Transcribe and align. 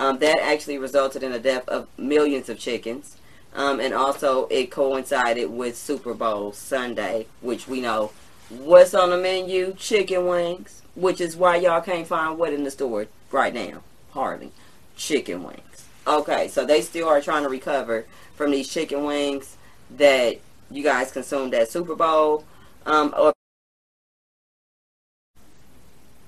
Um, 0.00 0.18
that 0.20 0.38
actually 0.38 0.78
resulted 0.78 1.22
in 1.22 1.32
the 1.32 1.38
death 1.38 1.68
of 1.68 1.86
millions 1.98 2.48
of 2.48 2.58
chickens. 2.58 3.16
Um, 3.54 3.80
and 3.80 3.92
also, 3.92 4.46
it 4.46 4.70
coincided 4.70 5.50
with 5.50 5.76
Super 5.76 6.14
Bowl 6.14 6.52
Sunday, 6.52 7.26
which 7.42 7.68
we 7.68 7.82
know 7.82 8.12
what's 8.48 8.94
on 8.94 9.10
the 9.10 9.18
menu 9.18 9.74
chicken 9.74 10.26
wings, 10.26 10.80
which 10.94 11.20
is 11.20 11.36
why 11.36 11.56
y'all 11.56 11.82
can't 11.82 12.06
find 12.06 12.38
what 12.38 12.54
in 12.54 12.64
the 12.64 12.70
store 12.70 13.08
right 13.30 13.52
now. 13.52 13.82
Hardly. 14.12 14.52
Chicken 14.96 15.42
wings. 15.42 15.84
Okay, 16.06 16.48
so 16.48 16.64
they 16.64 16.80
still 16.80 17.08
are 17.08 17.20
trying 17.20 17.42
to 17.42 17.50
recover 17.50 18.06
from 18.36 18.52
these 18.52 18.72
chicken 18.72 19.04
wings 19.04 19.58
that 19.98 20.38
you 20.70 20.82
guys 20.82 21.12
consumed 21.12 21.52
at 21.52 21.70
Super 21.70 21.94
Bowl. 21.94 22.44
Um, 22.86 23.12
or 23.18 23.34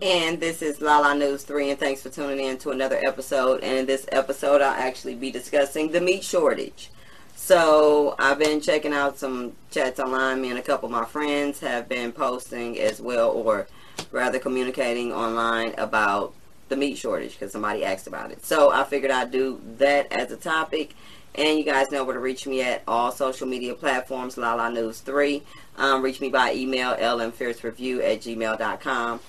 and 0.03 0.41
this 0.41 0.63
is 0.63 0.81
Lala 0.81 1.15
News 1.15 1.45
3, 1.45 1.71
and 1.71 1.79
thanks 1.79 2.03
for 2.03 2.09
tuning 2.09 2.45
in 2.45 2.59
to 2.59 2.71
another 2.71 2.99
episode. 3.07 3.63
And 3.63 3.79
in 3.79 3.87
this 3.87 4.05
episode, 4.11 4.61
I'll 4.61 4.75
actually 4.75 5.15
be 5.15 5.31
discussing 5.31 5.93
the 5.93 6.01
meat 6.01 6.25
shortage. 6.25 6.91
So, 7.37 8.17
I've 8.19 8.41
been 8.41 8.61
checking 8.61 8.93
out 8.93 9.21
some 9.21 9.53
chats 9.71 10.01
online. 10.01 10.43
Me 10.43 10.51
and 10.51 10.59
a 10.59 10.63
couple 10.63 10.87
of 10.87 10.93
my 10.93 11.05
friends 11.05 11.61
have 11.61 11.89
been 11.89 12.11
posting 12.11 12.81
as 12.81 13.01
well, 13.01 13.31
or 13.31 13.69
rather 14.11 14.41
communicating 14.41 15.13
online 15.13 15.73
about 15.79 16.35
the 16.69 16.75
meat 16.75 16.99
shortage 16.99 17.39
because 17.39 17.53
somebody 17.53 17.85
asked 17.85 18.09
about 18.09 18.33
it. 18.33 18.45
So, 18.45 18.73
I 18.73 18.83
figured 18.83 19.13
I'd 19.13 19.31
do 19.31 19.61
that 19.79 20.11
as 20.11 20.33
a 20.33 20.37
topic. 20.37 20.97
And 21.37 21.57
you 21.57 21.65
guys 21.65 21.93
know 21.93 22.03
where 22.03 22.15
to 22.15 22.21
reach 22.21 22.45
me 22.45 22.61
at 22.63 22.83
all 22.89 23.13
social 23.13 23.47
media 23.47 23.75
platforms, 23.75 24.37
Lala 24.37 24.69
News 24.69 24.99
3. 24.99 25.45
Um, 25.77 26.03
reach 26.03 26.21
me 26.21 26.29
by 26.29 26.55
email, 26.55 26.97
lmfiercereview 26.97 28.03
at 28.03 28.21
gmail.com. 28.21 29.21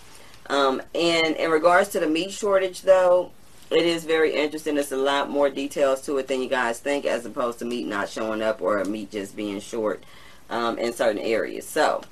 Um, 0.47 0.81
and 0.93 1.35
in 1.35 1.51
regards 1.51 1.89
to 1.89 1.99
the 1.99 2.07
meat 2.07 2.31
shortage, 2.31 2.81
though, 2.81 3.31
it 3.69 3.85
is 3.85 4.05
very 4.05 4.35
interesting. 4.35 4.75
There's 4.75 4.91
a 4.91 4.97
lot 4.97 5.29
more 5.29 5.49
details 5.49 6.01
to 6.01 6.17
it 6.17 6.27
than 6.27 6.41
you 6.41 6.49
guys 6.49 6.79
think, 6.79 7.05
as 7.05 7.25
opposed 7.25 7.59
to 7.59 7.65
meat 7.65 7.87
not 7.87 8.09
showing 8.09 8.41
up 8.41 8.61
or 8.61 8.83
meat 8.85 9.11
just 9.11 9.35
being 9.35 9.59
short 9.59 10.03
um, 10.49 10.77
in 10.77 10.93
certain 10.93 11.21
areas. 11.21 11.67
So, 11.67 12.03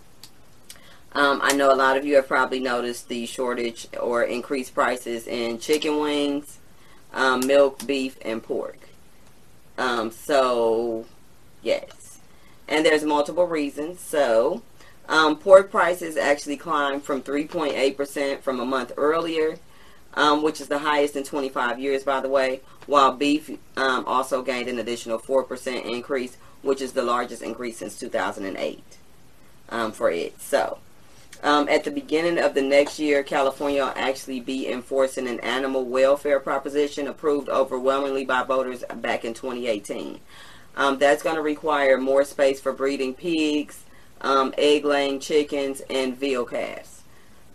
um, 1.14 1.39
I 1.44 1.53
know 1.53 1.73
a 1.73 1.75
lot 1.75 1.97
of 1.97 2.05
you 2.05 2.16
have 2.16 2.28
probably 2.28 2.59
noticed 2.59 3.09
the 3.09 3.25
shortage 3.25 3.88
or 4.00 4.23
increased 4.23 4.73
prices 4.73 5.27
in 5.27 5.59
chicken 5.59 6.00
wings, 6.00 6.58
um, 7.14 7.45
milk, 7.45 7.86
beef, 7.86 8.17
and 8.23 8.42
pork. 8.42 8.77
Um, 9.77 10.09
so, 10.11 11.05
yes. 11.61 12.20
And 12.67 12.86
there's 12.86 13.03
multiple 13.03 13.45
reasons. 13.45 14.00
So, 14.00 14.61
um, 15.07 15.38
pork 15.38 15.71
prices 15.71 16.17
actually 16.17 16.57
climbed 16.57 17.03
from 17.03 17.21
3.8% 17.21 18.41
from 18.41 18.59
a 18.59 18.66
month 18.66 18.94
earlier, 18.97 19.58
um, 20.13 20.43
which 20.43 20.61
is 20.61 20.67
the 20.67 20.80
highest 20.80 21.16
in 21.16 21.23
25 21.23 21.80
years, 21.80 22.03
by 22.03 22.19
the 22.19 22.30
way, 22.30 22.61
while 22.85 23.13
beef 23.13 23.49
um, 23.77 24.05
also 24.05 24.41
gained 24.41 24.69
an 24.69 24.80
additional 24.80 25.19
4% 25.19 25.85
increase, 25.85 26.38
which 26.61 26.81
is 26.81 26.93
the 26.93 27.03
largest 27.03 27.41
increase 27.41 27.77
since 27.77 27.97
2008 27.97 28.83
um, 29.69 29.91
for 29.91 30.11
it. 30.11 30.39
So, 30.41 30.80
um, 31.43 31.67
at 31.69 31.83
the 31.83 31.91
beginning 31.91 32.38
of 32.38 32.53
the 32.53 32.61
next 32.61 32.99
year, 32.99 33.23
California 33.23 33.83
will 33.83 33.93
actually 33.95 34.41
be 34.41 34.67
enforcing 34.67 35.27
an 35.27 35.39
animal 35.39 35.86
welfare 35.86 36.39
proposition 36.39 37.08
approved 37.08 37.49
overwhelmingly 37.49 38.25
by 38.25 38.43
voters 38.43 38.83
back 38.97 39.25
in 39.25 39.33
2018. 39.33 40.19
Um, 40.75 40.97
that's 40.99 41.23
going 41.23 41.36
to 41.36 41.41
require 41.41 41.97
more 41.97 42.23
space 42.23 42.61
for 42.61 42.71
breeding 42.71 43.13
pigs, 43.13 43.83
um, 44.22 44.53
egg-laying 44.58 45.19
chickens, 45.19 45.81
and 45.89 46.16
veal 46.16 46.45
calves. 46.45 47.02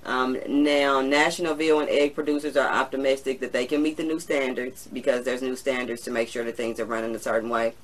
Um, 0.06 0.38
now, 0.46 1.00
national 1.00 1.54
veal 1.54 1.80
and 1.80 1.88
egg 1.88 2.14
producers 2.14 2.56
are 2.56 2.68
optimistic 2.68 3.40
that 3.40 3.52
they 3.52 3.66
can 3.66 3.82
meet 3.82 3.96
the 3.96 4.04
new 4.04 4.20
standards 4.20 4.88
because 4.92 5.24
there's 5.24 5.42
new 5.42 5.56
standards 5.56 6.02
to 6.02 6.12
make 6.12 6.28
sure 6.28 6.44
that 6.44 6.56
things 6.56 6.78
are 6.78 6.84
running 6.84 7.14
a 7.16 7.18
certain 7.18 7.50
way. 7.50 7.74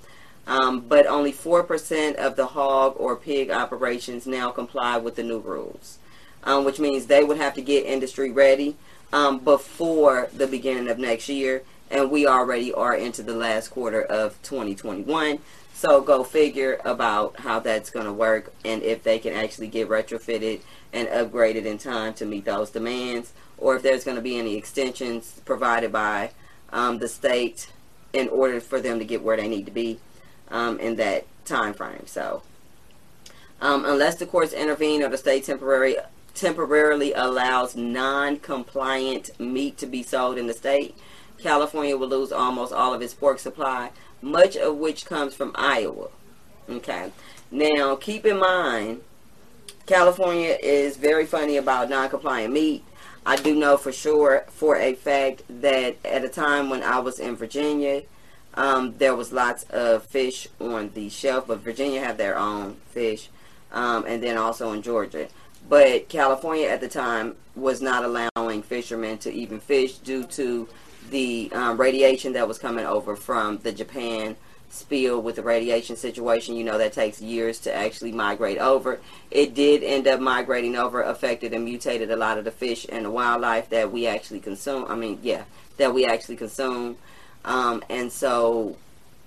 Um, 0.46 0.80
but 0.80 1.06
only 1.06 1.32
4% 1.32 2.14
of 2.14 2.36
the 2.36 2.46
hog 2.46 2.94
or 2.96 3.16
pig 3.16 3.50
operations 3.50 4.26
now 4.26 4.50
comply 4.50 4.98
with 4.98 5.16
the 5.16 5.22
new 5.24 5.38
rules, 5.38 5.98
um, 6.44 6.64
which 6.64 6.78
means 6.78 7.06
they 7.06 7.24
would 7.24 7.38
have 7.38 7.54
to 7.54 7.62
get 7.62 7.86
industry 7.86 8.30
ready 8.30 8.76
um, 9.12 9.40
before 9.40 10.28
the 10.32 10.46
beginning 10.46 10.88
of 10.88 10.98
next 10.98 11.28
year. 11.28 11.62
And 11.90 12.10
we 12.10 12.26
already 12.26 12.72
are 12.72 12.94
into 12.94 13.22
the 13.22 13.34
last 13.34 13.68
quarter 13.68 14.02
of 14.02 14.40
2021. 14.42 15.38
So 15.74 16.00
go 16.00 16.22
figure 16.22 16.80
about 16.84 17.40
how 17.40 17.60
that's 17.60 17.90
going 17.90 18.06
to 18.06 18.12
work 18.12 18.52
and 18.64 18.82
if 18.82 19.02
they 19.02 19.18
can 19.18 19.32
actually 19.32 19.68
get 19.68 19.88
retrofitted 19.88 20.60
and 20.92 21.08
upgraded 21.08 21.64
in 21.64 21.78
time 21.78 22.14
to 22.14 22.26
meet 22.26 22.44
those 22.44 22.70
demands, 22.70 23.32
or 23.58 23.76
if 23.76 23.82
there's 23.82 24.04
going 24.04 24.16
to 24.16 24.22
be 24.22 24.38
any 24.38 24.56
extensions 24.56 25.40
provided 25.44 25.90
by 25.90 26.30
um, 26.72 26.98
the 26.98 27.08
state 27.08 27.72
in 28.12 28.28
order 28.28 28.60
for 28.60 28.80
them 28.80 28.98
to 28.98 29.04
get 29.04 29.22
where 29.22 29.36
they 29.36 29.48
need 29.48 29.66
to 29.66 29.72
be 29.72 29.98
um, 30.50 30.78
in 30.78 30.96
that 30.96 31.26
time 31.44 31.74
frame. 31.74 32.06
So, 32.06 32.42
um, 33.60 33.84
unless 33.84 34.16
the 34.16 34.26
courts 34.26 34.52
intervene 34.52 35.02
or 35.02 35.08
the 35.08 35.18
state 35.18 35.44
temporary 35.44 35.96
temporarily 36.34 37.12
allows 37.12 37.76
non-compliant 37.76 39.38
meat 39.38 39.76
to 39.78 39.86
be 39.86 40.02
sold 40.02 40.38
in 40.38 40.46
the 40.46 40.54
state, 40.54 40.96
California 41.42 41.96
will 41.96 42.08
lose 42.08 42.32
almost 42.32 42.72
all 42.72 42.94
of 42.94 43.02
its 43.02 43.14
pork 43.14 43.38
supply 43.38 43.90
much 44.22 44.56
of 44.56 44.76
which 44.76 45.04
comes 45.04 45.34
from 45.34 45.50
Iowa. 45.56 46.08
Okay. 46.70 47.10
Now, 47.50 47.96
keep 47.96 48.24
in 48.24 48.38
mind, 48.38 49.02
California 49.84 50.56
is 50.62 50.96
very 50.96 51.26
funny 51.26 51.56
about 51.56 51.90
non-compliant 51.90 52.52
meat. 52.54 52.84
I 53.26 53.36
do 53.36 53.54
know 53.54 53.76
for 53.76 53.92
sure, 53.92 54.44
for 54.48 54.76
a 54.76 54.94
fact, 54.94 55.42
that 55.48 55.96
at 56.04 56.24
a 56.24 56.28
time 56.28 56.70
when 56.70 56.82
I 56.82 57.00
was 57.00 57.18
in 57.18 57.36
Virginia, 57.36 58.02
um, 58.54 58.96
there 58.98 59.14
was 59.14 59.32
lots 59.32 59.64
of 59.64 60.04
fish 60.04 60.48
on 60.60 60.90
the 60.94 61.08
shelf, 61.08 61.46
but 61.46 61.58
Virginia 61.60 62.00
have 62.00 62.16
their 62.16 62.38
own 62.38 62.76
fish, 62.90 63.28
um, 63.72 64.04
and 64.06 64.22
then 64.22 64.38
also 64.38 64.72
in 64.72 64.82
Georgia. 64.82 65.28
But 65.68 66.08
California 66.08 66.68
at 66.68 66.80
the 66.80 66.88
time 66.88 67.36
was 67.54 67.80
not 67.80 68.04
allowing 68.04 68.62
fishermen 68.62 69.18
to 69.18 69.32
even 69.32 69.60
fish 69.60 69.98
due 69.98 70.24
to 70.24 70.68
the 71.10 71.50
um, 71.52 71.78
radiation 71.78 72.32
that 72.34 72.48
was 72.48 72.58
coming 72.58 72.86
over 72.86 73.16
from 73.16 73.58
the 73.58 73.72
Japan 73.72 74.36
spill 74.72 75.20
with 75.20 75.36
the 75.36 75.42
radiation 75.42 75.96
situation. 75.96 76.56
You 76.56 76.64
know, 76.64 76.78
that 76.78 76.92
takes 76.92 77.20
years 77.20 77.58
to 77.60 77.74
actually 77.74 78.12
migrate 78.12 78.58
over. 78.58 79.00
It 79.30 79.54
did 79.54 79.82
end 79.82 80.08
up 80.08 80.20
migrating 80.20 80.76
over, 80.76 81.02
affected 81.02 81.52
and 81.52 81.64
mutated 81.64 82.10
a 82.10 82.16
lot 82.16 82.38
of 82.38 82.44
the 82.44 82.50
fish 82.50 82.86
and 82.88 83.04
the 83.04 83.10
wildlife 83.10 83.68
that 83.68 83.92
we 83.92 84.06
actually 84.06 84.40
consume. 84.40 84.86
I 84.88 84.96
mean, 84.96 85.18
yeah, 85.22 85.44
that 85.76 85.92
we 85.92 86.06
actually 86.06 86.36
consume. 86.36 86.96
Um, 87.44 87.84
and 87.90 88.10
so, 88.10 88.76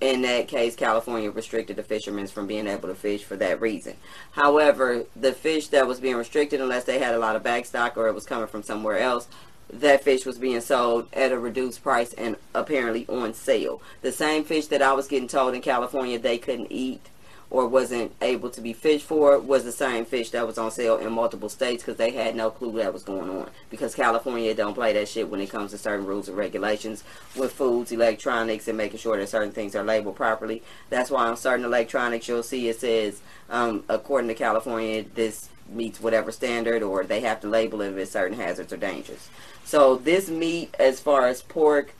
in 0.00 0.22
that 0.22 0.48
case, 0.48 0.74
California 0.74 1.30
restricted 1.30 1.76
the 1.76 1.82
fishermen 1.82 2.26
from 2.26 2.46
being 2.46 2.66
able 2.66 2.88
to 2.88 2.94
fish 2.94 3.22
for 3.22 3.36
that 3.36 3.60
reason. 3.60 3.94
However, 4.32 5.04
the 5.14 5.32
fish 5.32 5.68
that 5.68 5.86
was 5.86 6.00
being 6.00 6.16
restricted, 6.16 6.60
unless 6.60 6.84
they 6.84 6.98
had 6.98 7.14
a 7.14 7.18
lot 7.18 7.36
of 7.36 7.42
backstock 7.42 7.96
or 7.96 8.08
it 8.08 8.14
was 8.14 8.26
coming 8.26 8.48
from 8.48 8.62
somewhere 8.62 8.98
else, 8.98 9.28
that 9.70 10.04
fish 10.04 10.24
was 10.24 10.38
being 10.38 10.60
sold 10.60 11.08
at 11.12 11.32
a 11.32 11.38
reduced 11.38 11.82
price 11.82 12.12
and 12.14 12.36
apparently 12.54 13.06
on 13.08 13.34
sale. 13.34 13.82
The 14.02 14.12
same 14.12 14.44
fish 14.44 14.66
that 14.66 14.82
I 14.82 14.92
was 14.92 15.08
getting 15.08 15.28
told 15.28 15.54
in 15.54 15.62
California 15.62 16.18
they 16.18 16.38
couldn't 16.38 16.70
eat 16.70 17.08
or 17.48 17.66
wasn't 17.66 18.12
able 18.20 18.50
to 18.50 18.60
be 18.60 18.72
fished 18.72 19.06
for 19.06 19.38
was 19.38 19.64
the 19.64 19.72
same 19.72 20.04
fish 20.04 20.30
that 20.30 20.46
was 20.46 20.58
on 20.58 20.70
sale 20.70 20.96
in 20.96 21.12
multiple 21.12 21.48
states 21.48 21.82
because 21.82 21.96
they 21.96 22.10
had 22.10 22.34
no 22.34 22.50
clue 22.50 22.72
that 22.72 22.92
was 22.92 23.04
going 23.04 23.30
on. 23.30 23.48
Because 23.70 23.94
California 23.94 24.52
don't 24.54 24.74
play 24.74 24.92
that 24.92 25.08
shit 25.08 25.28
when 25.28 25.40
it 25.40 25.50
comes 25.50 25.70
to 25.70 25.78
certain 25.78 26.06
rules 26.06 26.28
and 26.28 26.36
regulations 26.36 27.04
with 27.36 27.52
foods, 27.52 27.92
electronics, 27.92 28.66
and 28.66 28.76
making 28.76 28.98
sure 28.98 29.16
that 29.16 29.28
certain 29.28 29.52
things 29.52 29.76
are 29.76 29.84
labeled 29.84 30.16
properly. 30.16 30.62
That's 30.90 31.10
why 31.10 31.26
on 31.26 31.36
certain 31.36 31.64
electronics 31.64 32.26
you'll 32.26 32.42
see 32.42 32.68
it 32.68 32.80
says, 32.80 33.20
um, 33.48 33.84
according 33.88 34.28
to 34.28 34.34
California, 34.34 35.04
this 35.14 35.48
meets 35.70 36.00
whatever 36.00 36.32
standard 36.32 36.82
or 36.82 37.04
they 37.04 37.20
have 37.20 37.40
to 37.40 37.48
label 37.48 37.80
it 37.82 37.94
with 37.94 38.10
certain 38.10 38.36
hazards 38.36 38.72
or 38.72 38.76
dangers. 38.76 39.28
So 39.64 39.96
this 39.96 40.28
meat, 40.28 40.74
as 40.78 41.00
far 41.00 41.26
as 41.26 41.42
pork, 41.42 41.92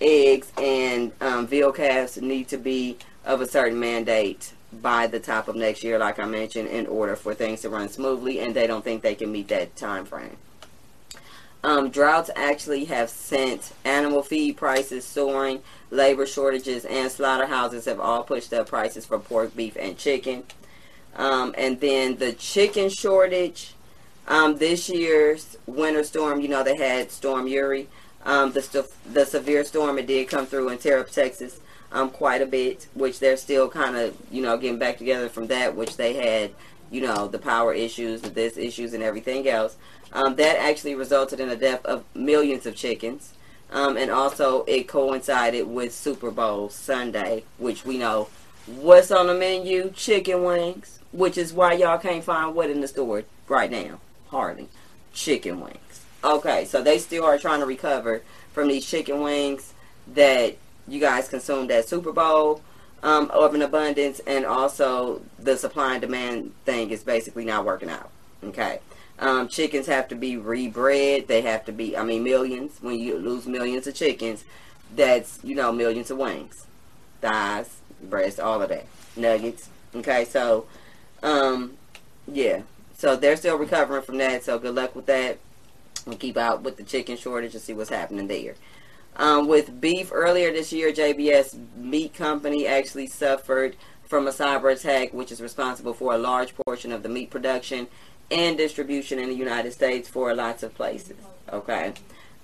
eggs, 0.00 0.52
and 0.56 1.12
um, 1.20 1.46
veal 1.46 1.72
calves, 1.72 2.20
need 2.20 2.48
to 2.48 2.56
be 2.56 2.96
of 3.24 3.40
a 3.40 3.46
certain 3.46 3.78
mandate 3.78 4.52
by 4.72 5.06
the 5.06 5.20
top 5.20 5.48
of 5.48 5.56
next 5.56 5.82
year, 5.82 5.98
like 5.98 6.18
I 6.18 6.24
mentioned, 6.24 6.68
in 6.68 6.86
order 6.86 7.16
for 7.16 7.34
things 7.34 7.60
to 7.62 7.68
run 7.68 7.88
smoothly, 7.88 8.40
and 8.40 8.54
they 8.54 8.66
don't 8.66 8.84
think 8.84 9.02
they 9.02 9.14
can 9.14 9.32
meet 9.32 9.48
that 9.48 9.76
time 9.76 10.04
frame. 10.04 10.36
Um, 11.62 11.90
droughts 11.90 12.30
actually 12.36 12.86
have 12.86 13.10
sent 13.10 13.72
animal 13.84 14.22
feed 14.22 14.56
prices 14.56 15.04
soaring, 15.04 15.62
labor 15.90 16.24
shortages, 16.24 16.86
and 16.86 17.10
slaughterhouses 17.12 17.84
have 17.84 18.00
all 18.00 18.22
pushed 18.22 18.54
up 18.54 18.68
prices 18.68 19.04
for 19.04 19.18
pork, 19.18 19.54
beef, 19.54 19.76
and 19.78 19.98
chicken. 19.98 20.44
Um, 21.20 21.54
and 21.58 21.78
then 21.78 22.16
the 22.16 22.32
chicken 22.32 22.88
shortage 22.88 23.74
um, 24.26 24.56
this 24.56 24.88
year's 24.88 25.58
winter 25.66 26.02
storm, 26.02 26.40
you 26.40 26.48
know, 26.48 26.62
they 26.62 26.76
had 26.76 27.10
Storm 27.10 27.46
Uri. 27.46 27.88
Um, 28.24 28.52
the, 28.52 28.88
the 29.12 29.26
severe 29.26 29.62
storm, 29.64 29.98
it 29.98 30.06
did 30.06 30.28
come 30.28 30.46
through 30.46 30.70
and 30.70 30.80
tear 30.80 30.98
up 30.98 31.10
Texas 31.10 31.60
um, 31.92 32.08
quite 32.08 32.40
a 32.40 32.46
bit, 32.46 32.86
which 32.94 33.18
they're 33.18 33.36
still 33.36 33.68
kind 33.68 33.96
of, 33.96 34.16
you 34.30 34.40
know, 34.40 34.56
getting 34.56 34.78
back 34.78 34.96
together 34.96 35.28
from 35.28 35.48
that, 35.48 35.76
which 35.76 35.98
they 35.98 36.14
had, 36.14 36.52
you 36.90 37.02
know, 37.02 37.28
the 37.28 37.38
power 37.38 37.74
issues, 37.74 38.22
the 38.22 38.30
this 38.30 38.56
issues, 38.56 38.94
and 38.94 39.02
everything 39.02 39.46
else. 39.46 39.76
Um, 40.14 40.36
that 40.36 40.56
actually 40.58 40.94
resulted 40.94 41.38
in 41.38 41.50
the 41.50 41.56
death 41.56 41.84
of 41.84 42.02
millions 42.14 42.64
of 42.64 42.74
chickens. 42.74 43.34
Um, 43.70 43.98
and 43.98 44.10
also, 44.10 44.64
it 44.64 44.88
coincided 44.88 45.66
with 45.66 45.92
Super 45.92 46.30
Bowl 46.30 46.70
Sunday, 46.70 47.44
which 47.58 47.84
we 47.84 47.98
know 47.98 48.28
what's 48.66 49.10
on 49.10 49.26
the 49.26 49.34
menu 49.34 49.90
chicken 49.90 50.44
wings, 50.44 50.99
which 51.12 51.36
is 51.36 51.52
why 51.52 51.72
y'all 51.74 51.98
can't 51.98 52.24
find 52.24 52.54
what 52.54 52.70
in 52.70 52.80
the 52.80 52.88
store 52.88 53.24
right 53.48 53.70
now. 53.70 54.00
Hardly. 54.28 54.68
Chicken 55.12 55.60
wings. 55.60 56.04
Okay, 56.22 56.64
so 56.64 56.82
they 56.82 56.98
still 56.98 57.24
are 57.24 57.38
trying 57.38 57.60
to 57.60 57.66
recover 57.66 58.22
from 58.52 58.68
these 58.68 58.86
chicken 58.86 59.20
wings 59.22 59.72
that 60.14 60.56
you 60.86 61.00
guys 61.00 61.28
consumed 61.28 61.70
at 61.70 61.88
Super 61.88 62.12
Bowl 62.12 62.62
um, 63.02 63.30
of 63.30 63.54
an 63.54 63.62
abundance, 63.62 64.20
and 64.26 64.44
also 64.44 65.22
the 65.38 65.56
supply 65.56 65.92
and 65.92 66.00
demand 66.02 66.52
thing 66.64 66.90
is 66.90 67.02
basically 67.02 67.44
not 67.44 67.64
working 67.64 67.88
out. 67.88 68.10
Okay. 68.44 68.80
Um, 69.18 69.48
chickens 69.48 69.86
have 69.86 70.08
to 70.08 70.14
be 70.14 70.36
rebred. 70.36 71.26
They 71.26 71.42
have 71.42 71.64
to 71.66 71.72
be, 71.72 71.96
I 71.96 72.02
mean, 72.02 72.24
millions. 72.24 72.78
When 72.80 72.98
you 72.98 73.18
lose 73.18 73.46
millions 73.46 73.86
of 73.86 73.94
chickens, 73.94 74.44
that's, 74.96 75.38
you 75.42 75.54
know, 75.54 75.72
millions 75.72 76.10
of 76.10 76.18
wings, 76.18 76.66
thighs, 77.20 77.80
breasts, 78.02 78.40
all 78.40 78.62
of 78.62 78.70
that, 78.70 78.86
nuggets. 79.16 79.68
Okay, 79.94 80.24
so, 80.24 80.66
um, 81.22 81.76
yeah. 82.26 82.62
So 82.96 83.16
they're 83.16 83.36
still 83.36 83.56
recovering 83.56 84.02
from 84.02 84.18
that. 84.18 84.44
So 84.44 84.58
good 84.58 84.74
luck 84.74 84.94
with 84.94 85.06
that. 85.06 85.38
We'll 86.06 86.16
keep 86.16 86.36
out 86.36 86.62
with 86.62 86.76
the 86.76 86.82
chicken 86.82 87.16
shortage 87.16 87.54
and 87.54 87.62
see 87.62 87.72
what's 87.72 87.90
happening 87.90 88.26
there. 88.26 88.54
Um, 89.16 89.48
with 89.48 89.80
beef 89.80 90.10
earlier 90.12 90.52
this 90.52 90.72
year, 90.72 90.92
JBS 90.92 91.58
Meat 91.76 92.14
Company 92.14 92.66
actually 92.66 93.06
suffered 93.06 93.76
from 94.04 94.26
a 94.26 94.30
cyber 94.30 94.72
attack, 94.72 95.12
which 95.12 95.30
is 95.30 95.40
responsible 95.40 95.94
for 95.94 96.14
a 96.14 96.18
large 96.18 96.54
portion 96.66 96.90
of 96.90 97.02
the 97.02 97.08
meat 97.08 97.30
production 97.30 97.86
and 98.30 98.56
distribution 98.56 99.18
in 99.18 99.28
the 99.28 99.34
United 99.34 99.72
States 99.72 100.08
for 100.08 100.34
lots 100.34 100.62
of 100.62 100.74
places. 100.74 101.16
Okay. 101.52 101.92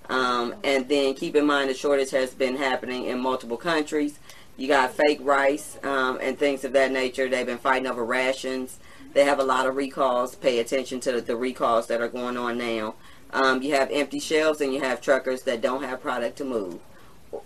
Um, 0.09 0.55
and 0.63 0.87
then 0.87 1.13
keep 1.15 1.35
in 1.35 1.45
mind 1.45 1.69
the 1.69 1.73
shortage 1.73 2.11
has 2.11 2.33
been 2.33 2.55
happening 2.55 3.05
in 3.05 3.19
multiple 3.19 3.57
countries. 3.57 4.19
You 4.57 4.67
got 4.67 4.91
fake 4.91 5.19
rice 5.21 5.77
um, 5.83 6.17
and 6.21 6.37
things 6.37 6.65
of 6.65 6.73
that 6.73 6.91
nature. 6.91 7.29
They've 7.29 7.45
been 7.45 7.59
fighting 7.59 7.87
over 7.87 8.03
rations. 8.03 8.79
They 9.13 9.23
have 9.23 9.39
a 9.39 9.43
lot 9.43 9.67
of 9.67 9.75
recalls. 9.75 10.35
Pay 10.35 10.59
attention 10.59 10.99
to 11.01 11.21
the 11.21 11.35
recalls 11.35 11.87
that 11.87 12.01
are 12.01 12.07
going 12.07 12.37
on 12.37 12.57
now. 12.57 12.95
Um, 13.31 13.61
you 13.61 13.75
have 13.75 13.91
empty 13.91 14.19
shelves 14.19 14.61
and 14.61 14.73
you 14.73 14.81
have 14.81 14.99
truckers 14.99 15.43
that 15.43 15.61
don't 15.61 15.83
have 15.83 16.01
product 16.01 16.37
to 16.39 16.45
move. 16.45 16.79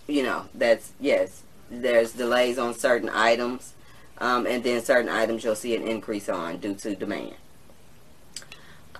You 0.07 0.23
know, 0.23 0.45
that's, 0.53 0.93
yes, 0.99 1.43
there's 1.69 2.13
delays 2.13 2.57
on 2.57 2.73
certain 2.73 3.09
items. 3.09 3.73
Um, 4.19 4.45
and 4.45 4.63
then 4.63 4.81
certain 4.81 5.09
items 5.09 5.43
you'll 5.43 5.55
see 5.55 5.75
an 5.75 5.87
increase 5.87 6.29
on 6.29 6.57
due 6.57 6.75
to 6.75 6.95
demand. 6.95 7.35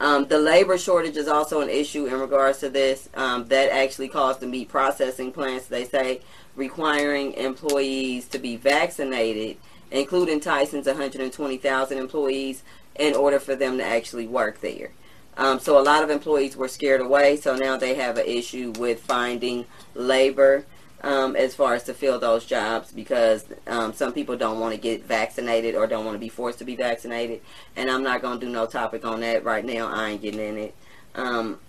Um, 0.02 0.26
the 0.26 0.40
labor 0.40 0.80
shortage 0.80 1.16
is 1.16 1.28
also 1.28 1.62
an 1.62 1.70
issue 1.70 2.08
in 2.08 2.20
regards 2.20 2.58
to 2.62 2.70
this. 2.70 3.08
Um, 3.14 3.46
that 3.50 3.72
actually 3.72 4.08
caused 4.08 4.40
the 4.40 4.48
meat 4.48 4.68
processing 4.68 5.32
plants, 5.32 5.68
they 5.68 5.86
say, 5.86 6.22
requiring 6.56 7.34
employees 7.34 8.28
to 8.30 8.40
be 8.40 8.56
vaccinated, 8.56 9.58
including 9.92 10.40
Tyson's 10.40 10.88
120,000 10.88 11.98
employees, 12.00 12.64
in 12.96 13.14
order 13.14 13.40
for 13.40 13.56
them 13.56 13.78
to 13.78 13.86
actually 13.86 14.26
work 14.26 14.60
there. 14.62 14.90
Um, 15.38 15.60
so 15.60 15.80
a 15.80 15.84
lot 15.84 16.04
of 16.04 16.10
employees 16.10 16.58
were 16.58 16.68
scared 16.68 17.02
away, 17.02 17.38
so 17.38 17.56
now 17.56 17.78
they 17.78 17.94
have 17.94 18.18
an 18.18 18.26
issue 18.26 18.74
with 18.80 19.02
finding 19.02 19.68
labor 19.94 20.66
um, 21.04 21.36
as 21.36 21.56
far 21.56 21.74
as 21.74 21.84
to 21.84 21.94
fill 21.94 22.20
those 22.20 22.46
jobs 22.46 22.92
because 22.92 23.46
um, 23.68 23.94
some 23.94 24.14
people 24.14 24.38
don't 24.38 24.60
want 24.60 24.74
to 24.74 24.80
get 24.80 25.04
vaccinated 25.06 25.76
or 25.76 25.88
don't 25.88 26.06
want 26.06 26.16
to 26.16 26.20
be 26.20 26.30
forced 26.30 26.60
to 26.60 26.66
be 26.66 26.76
vaccinated. 26.76 27.42
And 27.76 27.90
I'm 27.90 28.04
not 28.04 28.22
going 28.22 28.40
to 28.40 28.46
do 28.46 28.52
no 28.52 28.66
topic 28.66 29.06
on 29.06 29.22
that 29.22 29.44
right 29.44 29.66
now. 29.66 29.88
I 29.88 30.12
ain't 30.12 30.22
getting 30.22 30.40
in 30.40 30.58
it. 30.58 30.76
Um, 31.16 31.60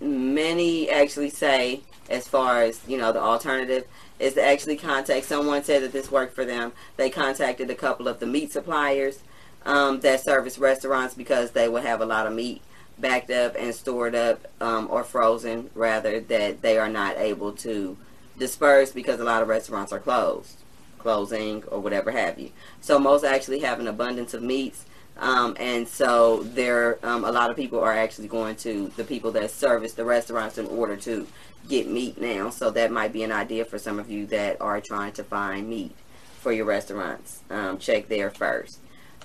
many 0.00 0.90
actually 0.90 1.30
say, 1.30 1.82
as 2.08 2.26
far 2.26 2.62
as, 2.62 2.80
you 2.88 2.96
know, 2.96 3.12
the 3.12 3.20
alternative 3.20 3.84
is 4.18 4.34
to 4.34 4.42
actually 4.42 4.76
contact 4.76 5.26
someone 5.26 5.62
said 5.62 5.82
that 5.82 5.92
this 5.92 6.10
worked 6.10 6.34
for 6.34 6.44
them. 6.44 6.72
They 6.96 7.10
contacted 7.10 7.70
a 7.70 7.74
couple 7.74 8.08
of 8.08 8.18
the 8.18 8.26
meat 8.26 8.52
suppliers 8.52 9.20
um, 9.66 10.00
that 10.00 10.20
service 10.20 10.58
restaurants 10.58 11.14
because 11.14 11.50
they 11.50 11.68
would 11.68 11.84
have 11.84 12.00
a 12.00 12.06
lot 12.06 12.26
of 12.26 12.32
meat 12.32 12.62
backed 12.98 13.30
up 13.30 13.54
and 13.56 13.74
stored 13.74 14.14
up 14.14 14.46
um, 14.60 14.88
or 14.90 15.04
frozen 15.04 15.70
rather 15.74 16.18
that 16.20 16.62
they 16.62 16.78
are 16.78 16.88
not 16.88 17.16
able 17.18 17.52
to 17.52 17.96
disperse 18.38 18.92
because 18.92 19.20
a 19.20 19.24
lot 19.24 19.42
of 19.42 19.48
restaurants 19.48 19.92
are 19.92 20.00
closed 20.00 20.58
closing 20.98 21.62
or 21.64 21.78
whatever 21.78 22.10
have 22.10 22.38
you. 22.38 22.50
So 22.80 22.98
most 22.98 23.24
actually 23.24 23.60
have 23.60 23.78
an 23.80 23.86
abundance 23.86 24.34
of 24.34 24.42
meats 24.42 24.84
um, 25.18 25.56
and 25.58 25.86
so 25.88 26.42
there 26.44 26.98
um, 27.02 27.24
a 27.24 27.32
lot 27.32 27.50
of 27.50 27.56
people 27.56 27.80
are 27.80 27.92
actually 27.92 28.28
going 28.28 28.56
to 28.56 28.88
the 28.96 29.04
people 29.04 29.32
that 29.32 29.50
service 29.50 29.92
the 29.94 30.04
restaurants 30.04 30.58
in 30.58 30.66
order 30.66 30.96
to 30.98 31.26
get 31.68 31.88
meat 31.88 32.20
now. 32.20 32.50
So 32.50 32.70
that 32.70 32.92
might 32.92 33.12
be 33.12 33.24
an 33.24 33.32
idea 33.32 33.64
for 33.64 33.78
some 33.78 33.98
of 33.98 34.08
you 34.10 34.26
that 34.26 34.60
are 34.60 34.80
trying 34.80 35.12
to 35.14 35.24
find 35.24 35.68
meat 35.68 35.94
for 36.40 36.52
your 36.52 36.66
restaurants 36.66 37.42
um, 37.50 37.78
check 37.78 38.08
there 38.08 38.30
first. 38.30 38.78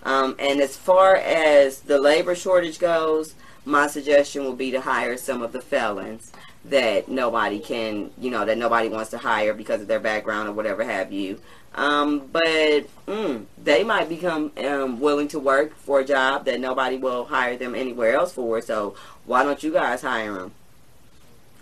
Um, 0.04 0.36
and 0.40 0.60
as 0.60 0.76
far 0.76 1.16
as 1.16 1.82
the 1.82 2.00
labor 2.00 2.36
shortage 2.36 2.80
goes 2.80 3.36
my 3.66 3.88
suggestion 3.88 4.44
will 4.44 4.56
be 4.56 4.72
to 4.72 4.82
hire 4.82 5.16
some 5.16 5.42
of 5.42 5.54
the 5.54 5.62
felons 5.62 6.34
that 6.66 7.10
nobody 7.10 7.60
can, 7.60 8.12
you 8.18 8.32
know, 8.32 8.46
that 8.46 8.58
nobody 8.58 8.88
wants 8.90 9.12
to 9.12 9.18
hire 9.18 9.54
because 9.54 9.82
of 9.82 9.88
their 9.88 10.00
background 10.00 10.48
or 10.48 10.54
whatever 10.54 10.84
have 10.84 11.12
you. 11.12 11.40
Um, 11.76 12.28
but 12.32 12.88
mm, 13.08 13.46
they 13.62 13.84
might 13.84 14.08
become 14.08 14.52
um, 14.64 15.00
willing 15.00 15.28
to 15.30 15.40
work 15.40 15.76
for 15.76 16.00
a 16.00 16.06
job 16.06 16.46
that 16.46 16.60
nobody 16.60 16.98
will 16.98 17.26
hire 17.26 17.58
them 17.58 17.76
anywhere 17.76 18.14
else 18.14 18.32
for. 18.34 18.62
So 18.62 18.96
why 19.26 19.44
don't 19.44 19.62
you 19.64 19.74
guys 19.74 20.02
hire 20.02 20.34
them? 20.34 20.52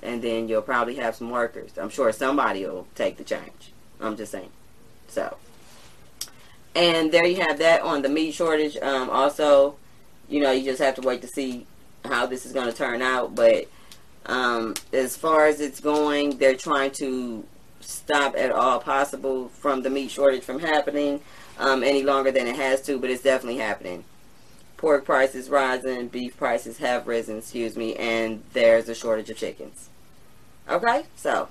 And 0.03 0.21
then 0.21 0.47
you'll 0.47 0.63
probably 0.63 0.95
have 0.95 1.15
some 1.15 1.29
workers. 1.29 1.77
I'm 1.77 1.89
sure 1.89 2.11
somebody 2.11 2.65
will 2.65 2.87
take 2.95 3.17
the 3.17 3.23
change. 3.23 3.71
I'm 3.99 4.17
just 4.17 4.31
saying. 4.31 4.49
So, 5.07 5.37
and 6.75 7.11
there 7.11 7.25
you 7.25 7.41
have 7.41 7.59
that 7.59 7.81
on 7.81 8.01
the 8.01 8.09
meat 8.09 8.33
shortage. 8.33 8.77
Um, 8.77 9.09
also, 9.09 9.75
you 10.27 10.41
know, 10.41 10.51
you 10.51 10.63
just 10.63 10.81
have 10.81 10.95
to 10.95 11.01
wait 11.01 11.21
to 11.21 11.27
see 11.27 11.67
how 12.03 12.25
this 12.25 12.45
is 12.45 12.51
going 12.51 12.67
to 12.67 12.73
turn 12.73 13.01
out. 13.01 13.35
But 13.35 13.67
um, 14.25 14.75
as 14.93 15.17
far 15.17 15.47
as 15.47 15.59
it's 15.59 15.79
going, 15.79 16.37
they're 16.37 16.55
trying 16.55 16.91
to 16.91 17.45
stop 17.79 18.35
at 18.37 18.51
all 18.51 18.79
possible 18.79 19.49
from 19.49 19.81
the 19.81 19.89
meat 19.89 20.11
shortage 20.11 20.43
from 20.43 20.59
happening 20.59 21.19
um, 21.57 21.83
any 21.83 22.03
longer 22.03 22.31
than 22.31 22.47
it 22.47 22.55
has 22.55 22.81
to, 22.83 22.99
but 22.99 23.09
it's 23.09 23.23
definitely 23.23 23.59
happening. 23.59 24.03
Pork 24.77 25.05
prices 25.05 25.49
rising, 25.49 26.07
beef 26.07 26.37
prices 26.37 26.77
have 26.79 27.07
risen, 27.07 27.37
excuse 27.37 27.75
me, 27.75 27.95
and 27.95 28.43
there's 28.53 28.89
a 28.89 28.95
shortage 28.95 29.29
of 29.29 29.37
chickens. 29.37 29.89
Okay, 30.69 31.03
so 31.15 31.49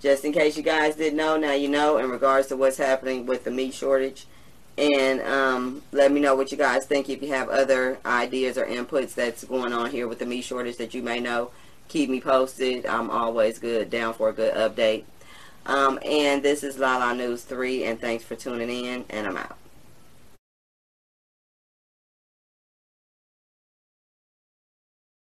just 0.00 0.24
in 0.24 0.32
case 0.32 0.56
you 0.56 0.62
guys 0.62 0.96
didn't 0.96 1.16
know, 1.16 1.36
now 1.36 1.52
you 1.52 1.68
know 1.68 1.98
in 1.98 2.10
regards 2.10 2.48
to 2.48 2.56
what's 2.56 2.76
happening 2.76 3.26
with 3.26 3.44
the 3.44 3.50
meat 3.50 3.74
shortage 3.74 4.26
and 4.78 5.20
um, 5.22 5.82
let 5.92 6.10
me 6.12 6.20
know 6.20 6.34
what 6.34 6.50
you 6.50 6.58
guys 6.58 6.86
think. 6.86 7.08
If 7.08 7.22
you 7.22 7.28
have 7.28 7.48
other 7.48 7.98
ideas 8.04 8.56
or 8.56 8.66
inputs 8.66 9.14
that's 9.14 9.44
going 9.44 9.72
on 9.72 9.90
here 9.90 10.08
with 10.08 10.18
the 10.18 10.26
meat 10.26 10.42
shortage 10.42 10.76
that 10.78 10.94
you 10.94 11.02
may 11.02 11.20
know 11.20 11.50
keep 11.92 12.08
me 12.08 12.20
posted. 12.20 12.86
I'm 12.86 13.10
always 13.10 13.58
good 13.58 13.90
down 13.90 14.14
for 14.14 14.30
a 14.30 14.32
good 14.32 14.54
update. 14.54 15.04
Um, 15.66 15.98
and 16.04 16.42
this 16.42 16.64
is 16.64 16.78
lala 16.78 17.14
news 17.14 17.42
3 17.42 17.84
and 17.84 18.00
thanks 18.00 18.24
for 18.24 18.34
tuning 18.34 18.68
in 18.68 19.04
and 19.10 19.28
i'm 19.28 19.36
out 19.36 19.56